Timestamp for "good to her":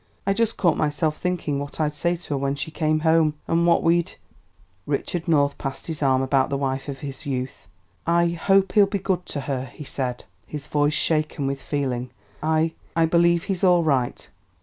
8.97-9.65